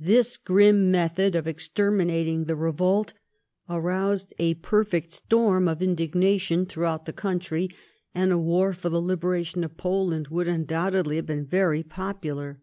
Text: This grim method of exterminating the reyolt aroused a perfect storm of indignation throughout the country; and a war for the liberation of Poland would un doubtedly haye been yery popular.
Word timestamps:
This 0.00 0.38
grim 0.38 0.90
method 0.90 1.34
of 1.36 1.46
exterminating 1.46 2.46
the 2.46 2.56
reyolt 2.56 3.12
aroused 3.68 4.32
a 4.38 4.54
perfect 4.54 5.12
storm 5.12 5.68
of 5.68 5.82
indignation 5.82 6.64
throughout 6.64 7.04
the 7.04 7.12
country; 7.12 7.68
and 8.14 8.32
a 8.32 8.38
war 8.38 8.72
for 8.72 8.88
the 8.88 9.02
liberation 9.02 9.62
of 9.64 9.76
Poland 9.76 10.28
would 10.28 10.48
un 10.48 10.64
doubtedly 10.64 11.16
haye 11.16 11.26
been 11.26 11.46
yery 11.48 11.86
popular. 11.86 12.62